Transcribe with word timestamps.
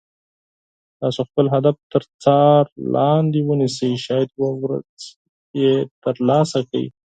تاسو 0.99 1.21
خپل 1.29 1.45
هدف 1.55 1.75
تر 1.91 2.03
څار 2.23 2.63
لاندې 2.95 3.39
ونیسئ 3.47 3.91
شاید 4.05 4.29
یوه 4.37 4.51
ورځ 4.63 4.89
یې 5.59 5.73
تر 6.03 6.15
لاسه 6.29 6.59
کړئ. 6.69 6.85